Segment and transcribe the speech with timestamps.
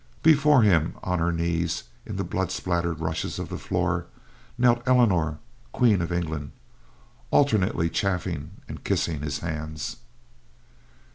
[0.23, 4.07] Before him, on her knees in the blood spattered rushes of the floor,
[4.57, 5.37] knelt Eleanor,
[5.73, 6.53] Queen of England,
[7.29, 9.97] alternately chafing and kissing his hands.